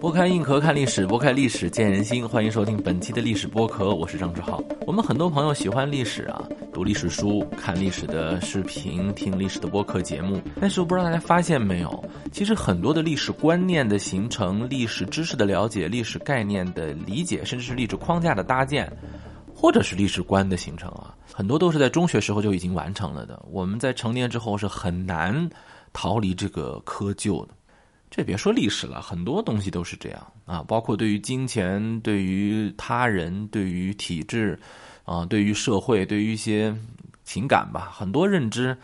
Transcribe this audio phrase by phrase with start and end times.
[0.00, 2.28] 拨开硬壳看历史，拨开历史见人心。
[2.28, 4.62] 欢迎收听本期的历史播客，我是张志浩。
[4.86, 6.42] 我们很多朋友喜欢历史啊，
[6.72, 10.42] 读历史书、看历史的视频、听历史的播客节目。
[10.60, 18.92] 但是我不知道大家发现没有，其实很多的历史观念的形成、历史知识的了解、历史概念的理解，甚至是历史框架的搭建，
[19.54, 23.40] 或者是历史观的形成啊，很多都是在中学时候就已经完成了的。
[23.50, 25.48] 我们在成年之后是很难
[25.92, 27.54] 逃离这个窠臼的。
[28.10, 34.58] 这别说历史了，很多东西都是这样啊，包括对于金钱、对于他人、对于体制，
[35.04, 36.76] 啊，对于社会、对于一些
[37.24, 38.76] 情感吧，很多认知，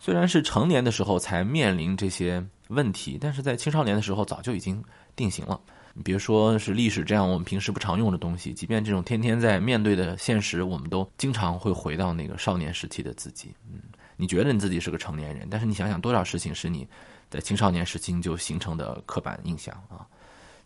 [0.00, 4.82] 虽然是成年的时候才面临这些问题，但是在青少年的时候早就已经
[5.14, 5.60] 定型了。
[5.94, 13.54] 你别说是历史这样我们平时不常用的东西，即便这种天天在面对的现实，我们都经常会回到那个少年时期的自己。
[13.70, 13.80] 嗯，
[14.16, 16.88] 你觉得你自己是个成年人，但是你想想多少事情是你。
[17.30, 20.04] 在青少年时期就形成的刻板印象啊，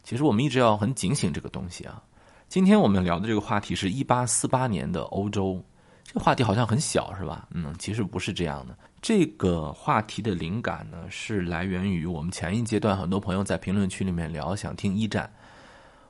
[0.02, 2.02] 其实我们一直要很警醒这个东西啊。
[2.48, 5.62] 今天我们聊的这个话题是一八四八年的欧洲，
[6.06, 7.46] 这个话题好像很小是吧？
[7.50, 8.76] 嗯，其实不是这样的。
[9.02, 15.30] 这个话题的灵感呢，是来源于我们前一阶段很多朋友在评论区里面聊，想听一战，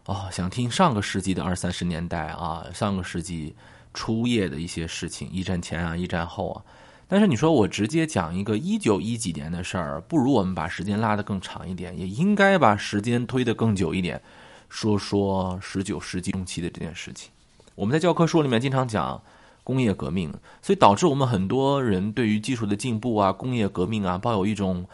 [0.05, 3.55] 哦，想听上个世纪的二三十年代啊，上个世纪
[3.95, 6.63] 初叶的一些事情，一战前啊，一战后啊。
[7.09, 14.21] 但是你说我直接讲一个一九一几年的事儿，不如我们把时间拉得更长一点，也应该把时间推得更久一点，
[14.69, 17.31] 说说十九世纪中期的这件事情。
[17.75, 19.23] 我们在教科书里面经常讲
[19.67, 24.86] 工业革命，所以导致我们很多人对于技术的进步啊、工业革命啊，抱有一种。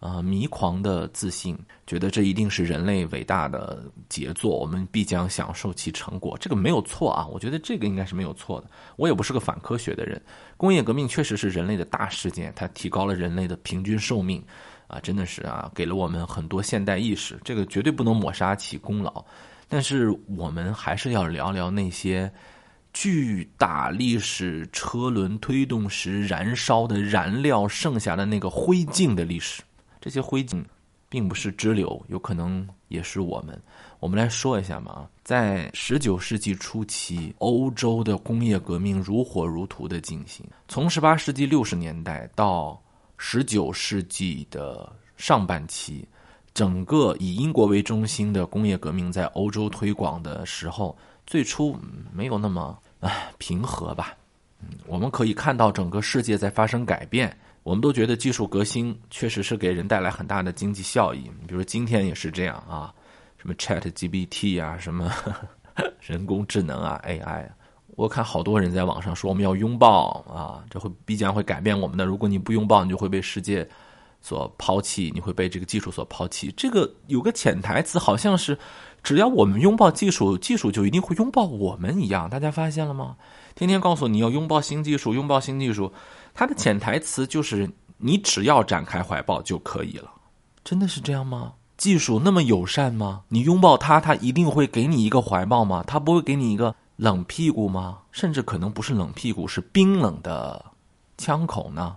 [0.00, 6.38] 啊，迷狂的自信，觉得这一定是人类伟大的杰作，我们必将享受其成果。
[6.38, 8.70] 这个没有错啊，我觉得这个应该是没有错的。
[8.94, 10.22] 我也不是个反科学的人，
[10.56, 14.40] 工业革命确实是人类的大事件，它提高了人类的平均寿命，
[14.86, 19.24] 啊，真的是啊，给了我们很多现代意识，这个绝对不能抹杀其功劳。
[19.68, 22.32] 但是我们还是要聊聊那些
[23.00, 29.62] 巨大历史车轮推动时燃烧的燃料剩下的那个灰烬的历史。
[30.00, 30.64] 这些灰烬，
[31.08, 33.56] 并不是支流，有可能也是我们。
[34.00, 40.44] 我们来说一下嘛，在十九世纪初期，欧洲的工业革命如火如荼的进行。
[40.66, 42.82] 从十八世纪六十年代到
[43.16, 46.04] 十九世纪的上半期，
[46.58, 51.78] 整个以英国为中心的工业革命在欧洲推广的时候，最初
[52.12, 54.12] 没有那么唉平和吧。
[54.60, 57.32] 嗯，我们可以看到整个世界在发生改变。
[57.62, 62.92] 我们都觉得技术革新确实是给人带来很大的经济效益，比如今天也是这样啊，
[63.36, 65.12] 什么 Chat GPT 啊，什么
[66.02, 67.46] 人工智能啊，AI，
[67.90, 72.04] 我看好多人在网上说我们要拥抱啊，这会必将会改变我们的。
[72.04, 73.64] 如果你不拥抱，你就会被世界
[74.28, 76.52] 所抛弃，你会被这个技术所抛弃。
[76.54, 78.58] 这个有个潜台词，好像是
[79.02, 82.28] 只要我们拥抱技术，技术就一定会拥抱我们一样。
[82.28, 83.16] 大家发现了吗？
[83.54, 85.94] 天天告诉你要拥抱新技术，拥抱新技术。
[86.34, 90.12] 它的潜台词就是：你只要展开怀抱就可以了。
[90.62, 91.54] 真的是这样吗？
[91.78, 93.22] 技术那么友善吗？
[93.28, 95.82] 你拥抱它，它一定会给你一个怀抱吗？
[95.86, 98.00] 它不会给你一个冷屁股吗？
[98.12, 100.66] 甚至可能不是冷屁股，是冰冷的
[101.16, 101.96] 枪口呢？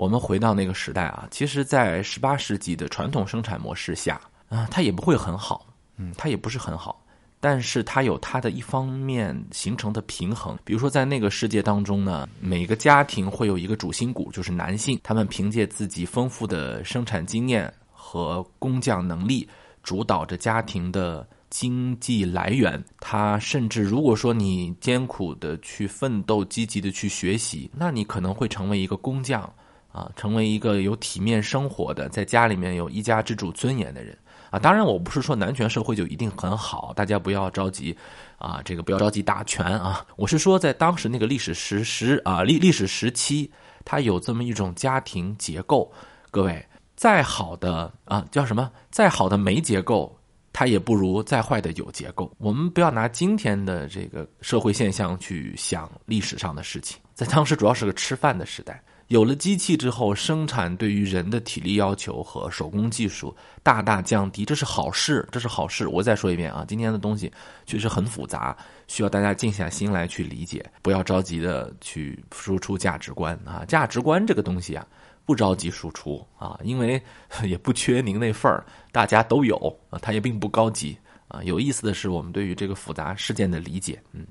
[0.00, 4.18] 我们回到那个时代啊，其实，在十八世纪的传统生产模式下
[4.48, 5.66] 啊，它也不会很好。
[5.98, 7.04] 嗯，它也不是很好。
[7.38, 19.46] 但是它有它的一方面形成的平衡，比如说在那个世界当中呢，每个家庭会有一个主心骨，就是男性，他们凭借自己丰富的生产经验和工匠能力，
[19.82, 22.82] 主导着家庭的经济来源。
[23.00, 29.50] 他甚至如果说你艰苦的去奋斗，积极的去学习，那你可能会成为一个工匠，
[29.92, 34.16] 啊，成为一个有体面生活的，在家里面有一家之主尊严的人。
[34.50, 37.96] 啊，当然，我不是说男权社会就一定很好，大家不要着急，
[38.36, 40.04] 啊，这个不要着急打拳啊。
[40.16, 43.48] 我是说，在当时那个历史时时啊历历史时期，
[43.84, 45.88] 它有这么一种家庭结构。
[46.32, 46.66] 各位，
[46.96, 48.68] 再好的啊叫什么？
[48.90, 50.18] 再好的没结构，
[50.52, 52.28] 它也不如再坏的有结构。
[52.38, 58.82] 我们不要拿今天的这个社会现象去想历史上的事情，在当时主要是个吃饭的时代。
[59.10, 65.88] 有了机器之后，生产对于人的体力要求和手工技术大大降低，这是好事，这是好事。
[65.88, 67.28] 我再说一遍啊，今天的东西
[67.66, 73.64] 确实很复杂，需要大家静下心来去理解，不要着急的去输出价值观啊。
[73.66, 74.86] 价值观这个东西啊，
[75.26, 77.02] 不着急输出啊，因为
[77.42, 79.56] 也不缺您那份儿，大家都有
[79.90, 80.96] 啊，它也并不高级
[81.26, 81.42] 啊。
[81.42, 84.24] 有意思的是，我们对于这个复杂事件的理解，嗯。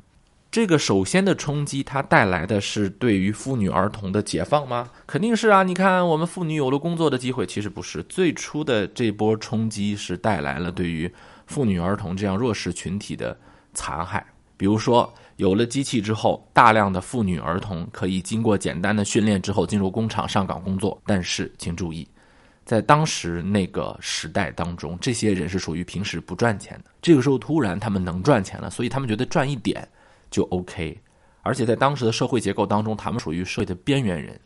[0.51, 4.89] 这个首先的冲击，它带来的是对于妇女儿童的解放吗？
[5.05, 5.61] 肯定是啊！
[5.61, 8.01] 你看，我们妇女有了工作的机会，其实不是。
[8.03, 11.11] 最初的这波冲击是带来了对于
[11.45, 13.37] 妇女儿童这样弱势群体的
[13.75, 14.25] 残害。
[14.57, 20.99] 比如说，有了机器之后，大量的妇女儿童可以经过简单的训练之后进入工厂上岗工作。
[21.05, 22.07] 但是，请注意，
[22.65, 26.89] 在当时那个时代当中，这些人是属于平时不赚钱的。
[27.03, 29.87] 这个时候突然他们能赚钱了，所以他们觉得赚一点。
[30.29, 30.99] 就 OK，
[31.41, 34.39] 而且在当时的社会结构当中，他们属于社会的边缘人、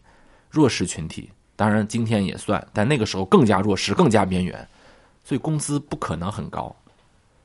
[0.49, 1.29] 弱势群体。
[1.55, 4.67] 当然，今天也算，但那个时候更加弱势、更加边缘，
[5.23, 6.75] 所以工资不可能很高，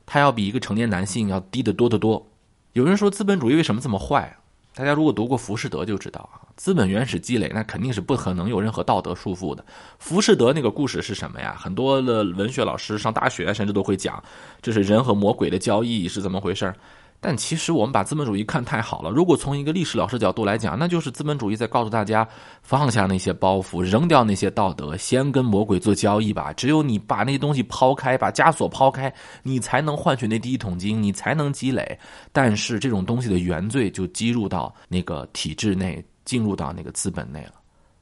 [0.06, 2.26] 他要比一个成年男性要低得多得多。
[2.72, 4.34] 有人说资本主义为什么这么坏？
[4.74, 9.64] 大家如果读过《浮士德》就知道啊，资本原始积累那肯定是不可能有任何道德束缚的。
[9.98, 11.56] 浮士德那个故事是什么呀？
[11.58, 14.22] 很多的文学老师上大学甚至都会讲，
[14.62, 16.72] 这是人和魔鬼的交易是怎么回事
[17.20, 19.10] 但其实我们把资本主义看太好了。
[19.10, 22.26] 如果从一个历史老师角度来讲，那就是资本主义在告诉大家，
[22.62, 26.52] 放下那些包袱，扔掉那些道德，先跟魔鬼做交易吧。
[26.52, 29.12] 只有你把那些东西抛开，把枷锁抛开，
[29.42, 31.98] 你才能换取那第一桶金，你才能积累。
[32.30, 37.54] 但是这种东西的原罪就积入到那个体制内，进入到那个资本内了。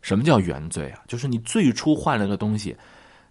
[0.02, 1.00] 什么叫原罪啊？
[1.08, 2.76] 就是你最初换了个东西，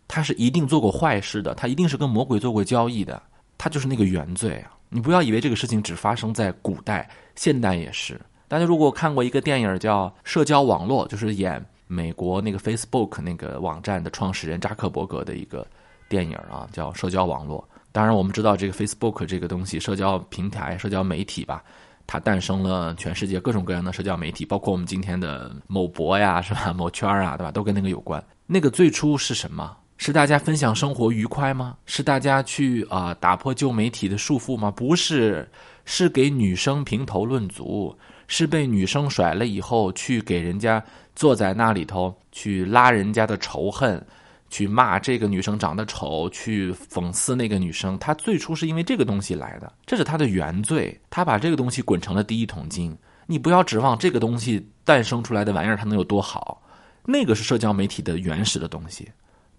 [0.07, 3.21] 他是一定做过坏事的，他一定是跟魔鬼做过交易的，
[3.55, 4.71] 他就是那个原罪啊。
[4.95, 7.05] 你不要以为这个事情只发生在古代，
[7.35, 8.17] 现代也是。
[8.47, 15.67] 大家如果看过一个电影叫《社交网络》，就是演美国那个 Facebook 那个网站的创始人扎克伯格的一个
[16.07, 17.59] 电影啊，叫《社交网络》。
[17.91, 21.61] 当然，我们知道这个 Facebook 这个东西，社交平台、社交媒体吧，
[22.07, 26.71] 它诞生了全世界各种各样的社交媒体，包括我们今天的某博呀，是吧？
[26.71, 27.51] 某圈啊，对吧？
[27.51, 28.23] 都跟那个有关。
[28.45, 29.75] 那个最初是什么？
[29.97, 31.77] 是大家分享生活愉快吗？
[31.85, 34.69] 是大家去啊打破旧媒体的束缚吗？
[34.69, 35.49] 不是，
[35.85, 37.97] 是给女生评头论足，
[38.27, 40.83] 是被女生甩了以后去给人家
[41.15, 44.05] 坐在那里头去拉人家的仇恨，
[44.49, 47.97] 去骂这个女生长得丑，去讽刺那个女生。
[47.97, 50.99] 他最初是因为这个东西来的，这是他的原罪。
[51.09, 52.95] 他把这个东西滚成了第一桶金。
[53.27, 56.61] 你不要指望这个东西诞生出来的玩意儿它能有多好，
[57.05, 59.09] 那个是社交媒体的原始的东西。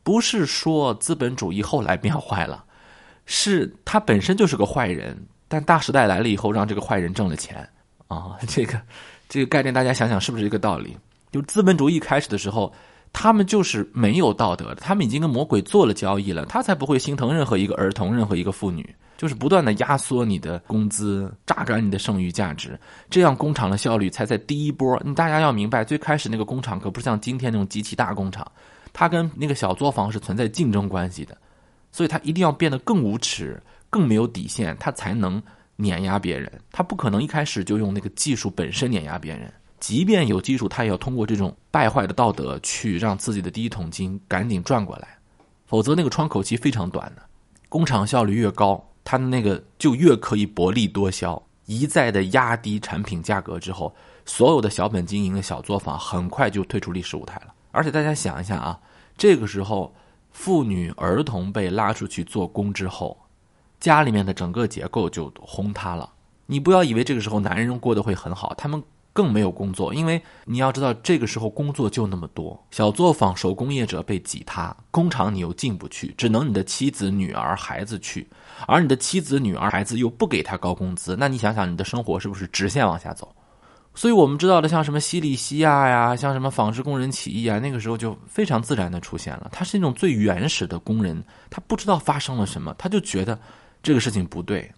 [0.07, 2.65] 不是说资本主义后来变坏了，
[3.25, 7.69] 是他本身就是个坏人，但大时代来了以后，让这个坏人挣了钱
[8.07, 8.37] 啊！
[8.47, 8.81] 这个
[9.29, 10.97] 这个概念，大家想想是不是一个道理？
[11.33, 12.73] 就资本主义开始的时候，
[13.13, 22.79] 他们就是没有道德的，他们已经跟魔鬼做了交易了，他才不会心疼任何一个儿童，任何一个妇女，就是不断的压缩你的工资，榨干你的剩余价值，
[23.11, 25.03] 这样工厂的效率才在第一波。
[25.05, 28.47] 你大家要明白，最开始那个工厂可不是像今天那种极其大工厂。
[28.99, 31.37] 他跟那个小作坊是存在竞争关系的，
[31.93, 35.41] 所以他一定要变得更无耻、更没有底线，他才能
[35.77, 36.51] 碾压别人。
[36.73, 45.19] 他不可能一开始就用那个技术本身碾压别人，即便有技术，他也要通过这种败坏的道德去让自己的第一桶金赶紧赚过来，
[45.67, 47.23] 否则那个窗口期非常短的。
[47.69, 53.95] 工厂效率越高，他的那个就越可以薄利多销，一再的压低产品价格之后，
[54.25, 57.53] 所有的小本经营的小作坊很快就退出历史舞台了。
[57.73, 58.81] 而且大家想一下啊，
[59.17, 59.95] 这个时候
[60.31, 63.17] 妇女儿童被拉出去做工之后，
[63.81, 66.11] 家里面的整个结构就轰塌了。
[66.47, 68.83] 你不要以为这个时候男人过得会很好，他们
[69.13, 78.29] 更没有工作，因为你要知道这个时候工作就那么多，小作坊手工业者被挤塌，工厂你又进不去，只能你的妻子、女儿、孩子去，
[78.67, 83.35] 而你的妻子、女儿、孩子又不给他高工资，那你想想你的生活是不是直线往下走？
[83.97, 89.49] 所以我们知道的，像什么西里西亚呀，像什么纺织工人起义啊，那个时候就非常自然的出现了。
[89.51, 93.41] 他是那种最原始的工人，他不知道发生了什么，他就觉得
[93.83, 94.71] 这个事情不对。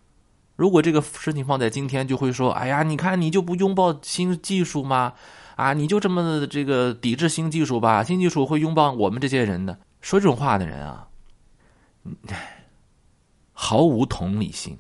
[0.55, 5.13] 如果这个事情放在今天，就会说：“哎呀，你看你就不拥抱新技术吗？
[5.57, 8.05] 啊，你就这么这个抵制新技术吧？
[8.05, 11.09] 新技术会拥抱我们这些人的。”说这种话的人啊，
[13.53, 14.79] 毫无同理心。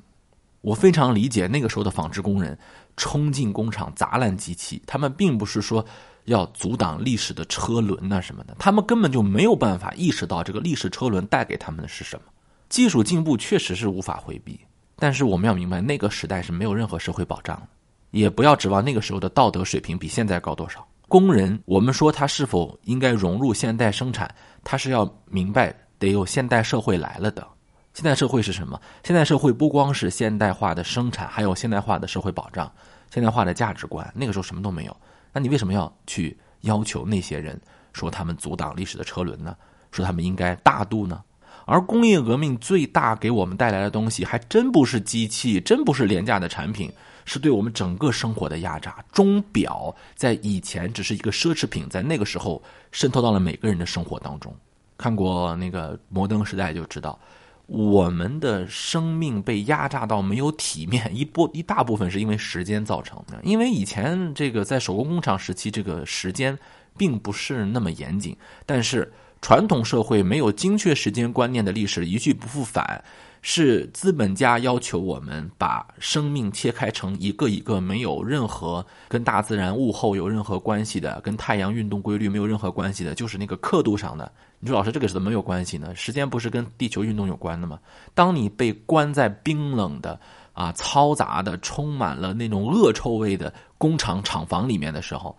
[0.61, 2.57] 我非常理解那个时候的纺织工人。
[2.99, 5.83] 冲进工厂砸烂机器，他们并不是说
[6.25, 12.23] 要阻挡历史的车轮呐什么的，他们根本就没有办法意识到这个历史车轮带给他们的是什么。
[12.69, 14.61] 技术进步确实是无法回避，
[14.97, 17.69] 但是我们要明白，那个时代是没有任何社会保障的，
[18.11, 20.87] 也不要指望那个时候的道德水平比现在高多少。
[21.07, 24.29] 工人，我们说他是否应该融入现代生产，
[24.63, 27.47] 他是要明白得有现代社会来了的。
[27.95, 28.79] 现代社会是什么？
[29.03, 32.71] 现代社会不光是现代化的生产，还有现代化的社会保障、
[33.11, 34.11] 现代化的价值观。
[34.15, 34.97] 那个时候什么都没有，
[35.33, 37.61] 那你为什么要去要求那些人
[37.93, 39.57] 说他们阻挡历史的车轮呢？
[39.91, 41.23] 说他们应该大度呢？
[41.65, 46.91] 而工业革命最大给我们带来的东西，还真不是机器，真不是廉价的产品，
[47.27, 49.05] 是对我们整个生活的压榨。
[49.13, 54.55] 钟表在以前只是一个奢侈品，在那个时候渗透到了每个人的生活当中。
[54.97, 57.19] 看过那个《摩登时代》就知道，
[57.69, 63.39] 我们的生命被压榨到没有体面， 一波一大部分是因为时间造成的。
[63.43, 66.59] 因为以前这个在手工工厂时期，这个时间
[66.97, 68.35] 并不是那么严谨，
[68.65, 73.05] 但是传统社会没有精确时间观念的历史一去不复返。
[73.43, 84.31] 是资本家要求我们把生命切开成一个一个没有任何跟大自然物候有任何关系的，跟太阳运动规律没有任何关系的，就是那个刻度上的。
[84.61, 85.95] 你说老师这个是怎么有关系呢？
[85.95, 87.79] 时间不是跟地球运动有关的吗？
[88.15, 90.19] 当你被关在冰冷的
[90.53, 95.37] 啊嘈杂的、充满了那种恶臭味的工厂厂房里面的时候。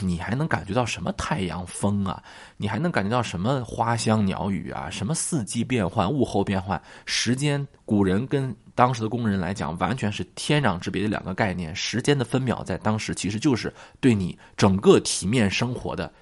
[0.00, 2.22] 你还能感觉到什么太阳风啊？
[2.56, 4.88] 你还能感觉到什么花香鸟语啊？
[4.90, 6.80] 什么四季变换、物候变换？
[7.04, 11.74] 时间，古人跟当时的工人来讲，完全是天壤之别的两个概念。
[11.76, 16.12] 时间的分秒，在当时其实就是对你整个体面生活的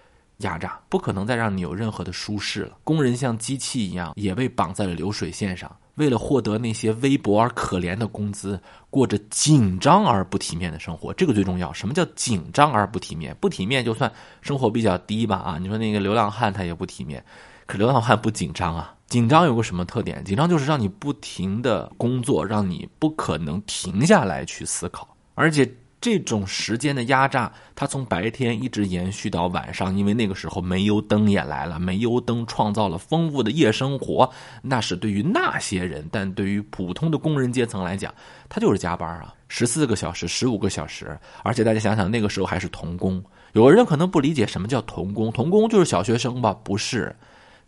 [0.43, 2.77] 压榨，不可能再让你有任何的舒适了。
[2.85, 5.75] 工人像机器一样，也被绑在了流水线上。
[5.97, 8.59] 为了获得那些微薄而可怜的工资，
[8.89, 11.71] 过着紧张而不体面的生活，这个最重要。
[11.73, 13.37] 什么叫紧张而不体面？
[13.41, 15.59] 不体面就算生活比较低吧啊！
[15.59, 17.23] 你说那个流浪汉他也不体面，
[17.67, 18.95] 可流浪汉不紧张啊？
[19.07, 20.25] 紧张有个什么特点？
[20.25, 25.71] 紧张就是让你不停的工作，让你不可能停下来去思考，而且。
[26.03, 34.29] 这种时间的压榨，它从白天一直延续到晚上，因为那个时候煤油灯也来了，煤油灯创造了丰富的夜生活，
[34.61, 38.13] 那是对于那些人，但对于普通的工人阶层来讲，
[38.49, 46.53] 他就是加班啊，十四个小时、十五个小时，而且大家想想，那个时候还是童工，有的人可能不理解什么叫童工，童工就是小学生吧？
[46.65, 47.15] 不是。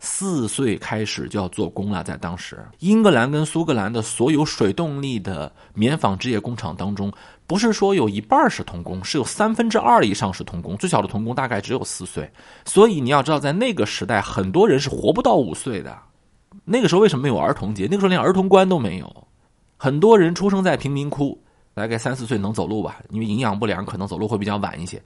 [0.05, 7.11] 四岁开始就要做工了，在当时，英格兰跟苏格兰的所有水动力的棉纺织业工厂当中，
[7.47, 12.31] 不是说有一半是童工，是有三分之二以上是童工，最小的童工大概只有四岁。
[12.65, 15.97] 所以你要知道，在那个时代，很多人是活不到五岁的。
[16.63, 17.87] 那个时候为什么没有儿童节？
[17.89, 19.27] 那个时候连儿童关都没有。
[19.75, 21.35] 很多人出生在贫民窟，
[21.73, 25.01] 大概三四岁能走路吧，因为营养不良，可能走路会比较晚一些。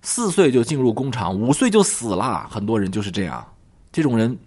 [0.00, 2.48] 四岁就进入工厂，五岁就死了。
[2.50, 3.46] 很多人就是这样。
[3.98, 4.38] 这种人，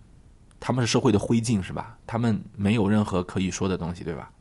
[0.62, 1.98] 他们是社会的灰烬，是吧？
[2.08, 4.31] 他们没有任何可以说的东西，对吧？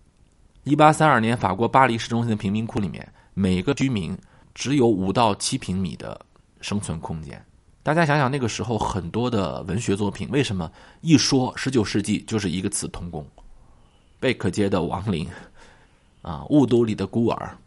[0.62, 4.17] 一八三二年，法国巴黎市中心的贫民窟里面，每个居民
[4.55, 6.25] 只有五到七平米的
[6.61, 7.45] 生存空间。
[7.83, 13.26] 大家想想，那个时候很多的文学作品，为什么一说十九世纪就是一个词“童工”？
[14.21, 15.29] 贝克街的亡灵，
[16.23, 17.59] 啊，雾都里的孤儿，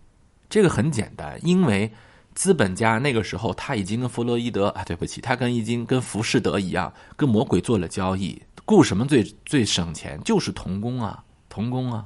[0.48, 1.92] 这个很简单，因为。
[2.36, 8.42] 资本家那个时候，他已经跟弗洛伊德啊，对不起，他跟已经跟浮士德一样，跟魔鬼做了交易。
[8.66, 10.20] 雇什么最最省钱？
[10.24, 12.06] 就是童工啊，童工啊。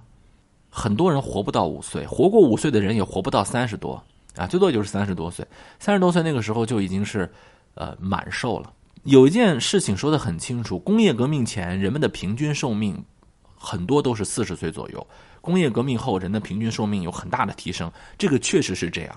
[0.70, 4.04] 很多人活不到五岁，活过五岁的人也活不到三十多
[4.36, 5.46] 啊，最多就是三十多岁。
[5.80, 7.32] 三十多岁那个时候就已经是
[7.76, 8.72] 呃满寿了。
[9.04, 13.04] 有一件事情说的很清楚：工业革命前人们的平均寿命
[13.56, 15.08] 很多都是四十岁左右，
[15.42, 19.16] 工业革命后人的平均寿命有很大的提升，这个确实是这样。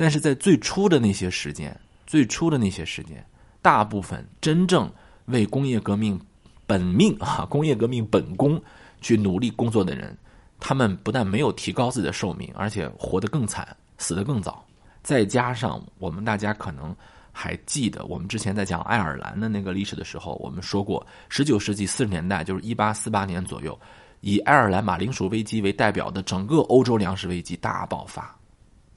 [0.00, 3.22] 但是在最初的那些时间，最初的那些时间，
[3.60, 4.90] 大部分真正
[5.26, 6.18] 为工业革命
[6.66, 8.58] 本命啊，工业革命本功
[9.02, 10.16] 去努力工作的人，
[10.58, 14.64] 他们不但没有提高自己的寿命，而且活得更惨，死得更早。
[15.02, 16.96] 再加上我们大家可能
[17.30, 23.78] 还记得，我们之前在讲爱尔兰的那个历史的时候，我们说过，十九世纪四十年代，就是一八四八年左右，
[24.22, 28.34] 以爱尔兰马铃薯危机为代表的整个欧洲粮食危机大爆发。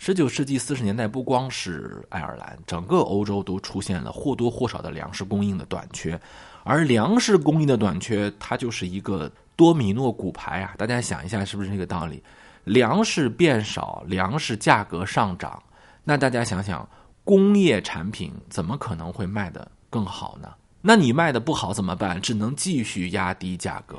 [0.05, 6.19] 十九世纪四十年代，不光是爱尔兰，整个欧洲都出现了或多或少的粮食供应的短缺，
[6.65, 10.75] 而粮食供应的短缺，它就是一个多米诺骨牌啊！
[10.77, 12.21] 大家想一下，是不是这个道理？
[12.65, 15.63] 粮食变少，粮食价格上涨，
[16.03, 16.85] 那大家想想，
[17.23, 20.49] 工业产品怎么可能会卖得更好呢？
[20.81, 22.19] 那你卖的不好怎么办？
[22.19, 23.95] 只能继续压低价格，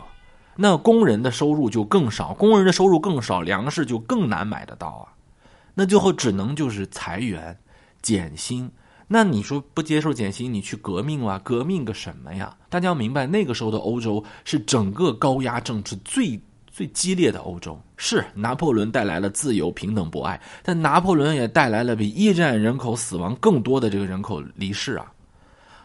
[0.55, 5.09] 那工人的收入就更少，工人的收入更少，粮食就更难买得到啊！
[5.75, 7.57] 那最后只能就是裁员、
[8.01, 8.71] 减薪。
[9.07, 11.39] 那你说不接受减薪，你去革命哇？
[11.41, 12.57] 革命个什么呀？
[12.71, 17.79] 大家要明白，那个时候的欧洲是整个高压政治最最激烈的欧洲。
[17.97, 25.13] 是拿破仑带来了自由、平等、博爱，但拿破仑也带来了比一战人口死亡更多的这个人口离世啊！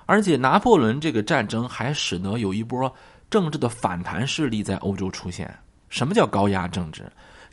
[0.06, 2.92] 而且拿破仑这个战争还使得有一波
[3.30, 5.56] 政治的反弹势力在欧洲出现。
[5.90, 7.04] 什么叫高压政治？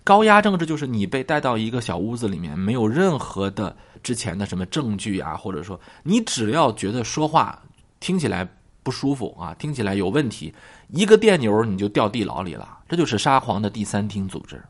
[0.07, 7.61] 高压政治就是你被带到一个小屋子里面，没有任何的之前的什么证据啊，或者说你只要觉得说话
[7.99, 8.49] 听起来
[8.85, 10.55] 不舒服啊，听起来有问题，
[10.91, 12.79] 一个电钮你就掉地牢里了。
[12.89, 14.63] 这就是沙皇的第三厅组织，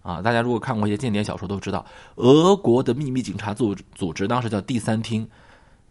[0.00, 5.28] 啊，大家如果看过一些间谍小说都知道，俄国的秘密警察组组织当时叫第三厅，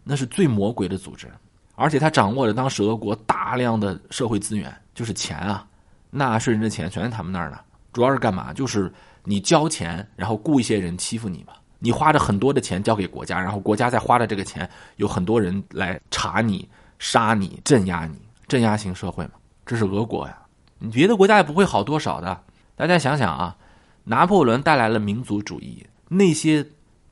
[0.02, 1.30] 那是最魔鬼的组织，
[1.76, 5.64] 而且他掌握了当时俄国大量的社会资源，就是钱啊，
[6.10, 7.60] 纳税人的钱全在他们那儿呢。
[7.92, 8.52] 主要是干嘛？
[8.52, 8.92] 就是
[9.24, 11.52] 你交钱，然后雇一些人欺负你嘛。
[11.80, 16.68] 你花着很多的钱交给国家，然后国家再花的这个钱，有很多人来查你、
[16.98, 18.18] 杀你、镇压你，
[18.48, 19.32] 镇压型社会嘛。
[19.64, 20.36] 这是俄国呀，
[20.78, 22.40] 你别的国家也不会好多少的。
[22.74, 23.56] 大家想想啊，
[24.02, 26.66] 拿破仑带来了民族主义，那些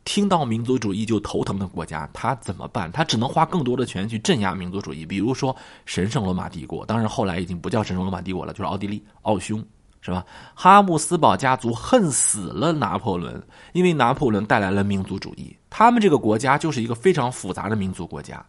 [0.04, 2.90] 听到民族主义就头疼的国家，他怎么办？
[2.90, 5.06] 他只能花更多的钱去镇压民族主义。
[5.06, 5.54] 比如说
[5.85, 9.64] 神圣罗马帝国，当然后来已经不叫神圣罗马帝国了，就是奥地利奥匈。
[10.06, 10.25] 是吧？
[10.54, 15.56] 哈布斯堡家族恨死了拿破仑，因为拿破仑带来了民族主义。
[15.68, 18.44] 他们这个国家就是一个非常复杂的民族国家，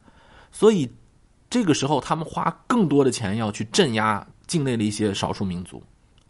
[0.52, 0.88] 所以
[1.50, 5.82] 这个时候他们花更多的钱要去镇压境内的一些少数民族，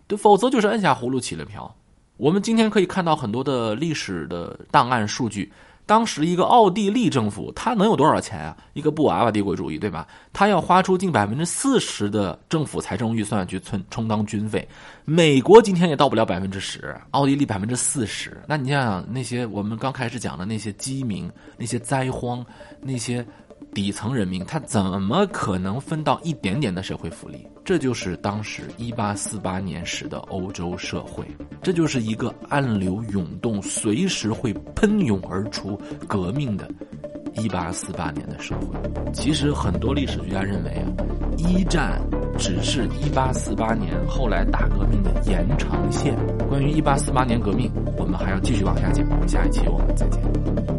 [0.08, 1.76] 对，否则就是摁下葫芦起了瓢。
[2.16, 5.52] 我们今天可以看到很多的历史的档案数据。
[5.88, 8.56] 当时一个奥地利政府，他能有多少钱啊？
[8.74, 10.06] 一个布娃娃帝国主义，对吧？
[10.32, 14.68] 他要花出近百分之四十的政府财政预算去充充当军费。
[15.06, 18.38] 美国今天也到不了百分之十，奥地利百分之四十。
[18.46, 22.46] 那你想想，那些我们刚开始讲的那些饥民、那些灾荒、
[22.82, 23.26] 那些。
[23.78, 27.46] 底层人民他怎么可能分到一点点的社会福利？
[27.64, 31.24] 这就是当时一八四八年时的欧洲社会，
[31.62, 36.68] 这就是一个暗流涌动、随时会喷涌而出革命的
[37.36, 38.76] 一八四八年的社会。
[39.14, 40.90] 其实很多历史学家认为啊，
[41.38, 42.02] 一战
[42.36, 46.18] 只是一八四八年后来大革命的延长线。
[46.50, 50.77] 关于一八四八年革命，我们还要继续往下讲，下一期我们再见。